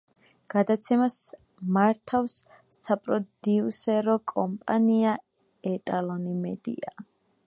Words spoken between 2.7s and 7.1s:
საპროდიუსერო კომპანია „ეტალონი მედია“.